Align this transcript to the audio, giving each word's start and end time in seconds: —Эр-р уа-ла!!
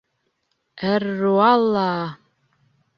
—Эр-р 0.91 1.21
уа-ла!! 1.33 1.91